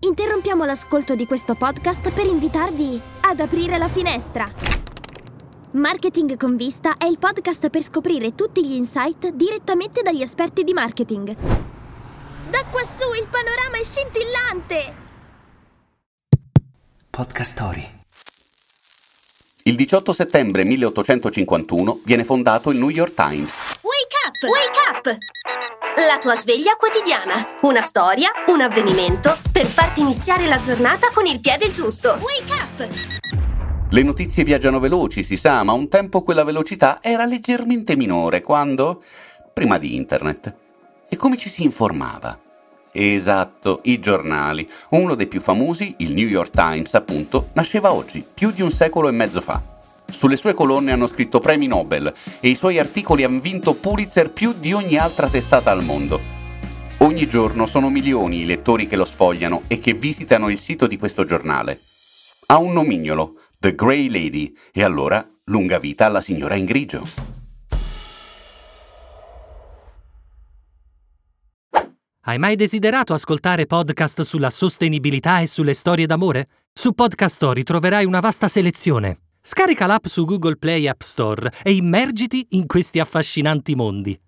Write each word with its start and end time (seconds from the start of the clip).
Interrompiamo 0.00 0.64
l'ascolto 0.64 1.16
di 1.16 1.26
questo 1.26 1.56
podcast 1.56 2.12
per 2.12 2.24
invitarvi 2.24 3.00
ad 3.22 3.40
aprire 3.40 3.78
la 3.78 3.88
finestra. 3.88 4.48
Marketing 5.72 6.36
con 6.36 6.54
vista 6.56 6.96
è 6.96 7.06
il 7.06 7.18
podcast 7.18 7.68
per 7.68 7.82
scoprire 7.82 8.36
tutti 8.36 8.64
gli 8.64 8.74
insight 8.74 9.30
direttamente 9.30 10.02
dagli 10.02 10.22
esperti 10.22 10.62
di 10.62 10.72
marketing. 10.72 11.34
Da 12.48 12.64
quassù 12.70 13.12
il 13.12 13.26
panorama 13.28 13.76
è 13.76 13.84
scintillante! 13.84 14.96
Podcast 17.10 17.52
Story. 17.52 17.88
Il 19.64 19.74
18 19.74 20.12
settembre 20.12 20.64
1851 20.64 22.00
viene 22.04 22.24
fondato 22.24 22.70
il 22.70 22.78
New 22.78 22.88
York 22.88 23.14
Times. 23.14 23.52
Wake 23.82 24.16
up! 24.24 24.42
Wake 24.48 25.10
up! 25.10 25.37
La 26.06 26.20
tua 26.20 26.36
sveglia 26.36 26.76
quotidiana. 26.76 27.56
Una 27.62 27.82
storia, 27.82 28.30
un 28.52 28.60
avvenimento 28.60 29.36
per 29.50 29.66
farti 29.66 30.00
iniziare 30.00 30.46
la 30.46 30.60
giornata 30.60 31.08
con 31.12 31.26
il 31.26 31.40
piede 31.40 31.70
giusto. 31.70 32.16
Wake 32.20 32.52
up! 32.52 32.88
Le 33.90 34.02
notizie 34.04 34.44
viaggiano 34.44 34.78
veloci, 34.78 35.24
si 35.24 35.36
sa, 35.36 35.64
ma 35.64 35.72
un 35.72 35.88
tempo 35.88 36.22
quella 36.22 36.44
velocità 36.44 36.98
era 37.02 37.24
leggermente 37.24 37.96
minore 37.96 38.42
quando... 38.42 39.02
prima 39.52 39.76
di 39.76 39.96
internet. 39.96 40.54
E 41.08 41.16
come 41.16 41.36
ci 41.36 41.48
si 41.48 41.64
informava? 41.64 42.38
Esatto, 42.92 43.80
i 43.82 43.98
giornali. 43.98 44.68
Uno 44.90 45.16
dei 45.16 45.26
più 45.26 45.40
famosi, 45.40 45.96
il 45.98 46.12
New 46.12 46.28
York 46.28 46.50
Times, 46.50 46.94
appunto, 46.94 47.48
nasceva 47.54 47.92
oggi, 47.92 48.24
più 48.32 48.52
di 48.52 48.62
un 48.62 48.70
secolo 48.70 49.08
e 49.08 49.12
mezzo 49.12 49.40
fa. 49.40 49.60
Sulle 50.10 50.36
sue 50.36 50.54
colonne 50.54 50.90
hanno 50.90 51.06
scritto 51.06 51.38
premi 51.38 51.66
Nobel 51.66 52.12
e 52.40 52.48
i 52.48 52.56
suoi 52.56 52.78
articoli 52.78 53.22
hanno 53.24 53.40
vinto 53.40 53.74
Pulitzer 53.74 54.30
più 54.32 54.52
di 54.52 54.72
ogni 54.72 54.96
altra 54.96 55.28
testata 55.28 55.70
al 55.70 55.84
mondo. 55.84 56.20
Ogni 56.98 57.28
giorno 57.28 57.66
sono 57.66 57.90
milioni 57.90 58.40
i 58.40 58.44
lettori 58.44 58.88
che 58.88 58.96
lo 58.96 59.04
sfogliano 59.04 59.62
e 59.68 59.78
che 59.78 59.92
visitano 59.92 60.48
il 60.48 60.58
sito 60.58 60.88
di 60.88 60.96
questo 60.96 61.24
giornale. 61.24 61.78
Ha 62.46 62.58
un 62.58 62.72
nomignolo, 62.72 63.34
The 63.58 63.74
Grey 63.74 64.10
Lady, 64.10 64.52
e 64.72 64.82
allora 64.82 65.24
lunga 65.44 65.78
vita 65.78 66.06
alla 66.06 66.20
signora 66.20 66.56
in 66.56 66.64
grigio. 66.64 67.02
Hai 72.22 72.38
mai 72.38 72.56
desiderato 72.56 73.14
ascoltare 73.14 73.66
podcast 73.66 74.22
sulla 74.22 74.50
sostenibilità 74.50 75.38
e 75.38 75.46
sulle 75.46 75.74
storie 75.74 76.06
d'amore? 76.06 76.48
Su 76.72 76.92
Podcast 76.92 77.36
Story 77.36 77.62
troverai 77.62 78.04
una 78.04 78.20
vasta 78.20 78.48
selezione. 78.48 79.27
Scarica 79.50 79.86
l'app 79.86 80.04
su 80.04 80.26
Google 80.26 80.56
Play 80.56 80.86
App 80.86 81.00
Store 81.00 81.50
e 81.62 81.74
immergiti 81.74 82.48
in 82.50 82.66
questi 82.66 83.00
affascinanti 83.00 83.74
mondi. 83.74 84.20